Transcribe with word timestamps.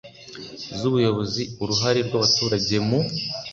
z 0.79 0.81
ubuyobozi 0.89 1.43
uruhare 1.63 1.99
rw 2.07 2.11
abaturage 2.17 2.75
mu 2.87 2.99